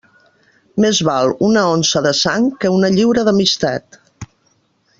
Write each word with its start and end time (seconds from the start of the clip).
Més 0.85 1.01
val 1.09 1.33
una 1.47 1.65
onça 1.73 2.01
de 2.07 2.13
sang 2.21 2.47
que 2.63 2.73
una 2.79 2.91
lliura 2.97 3.27
d'amistat. 3.29 4.01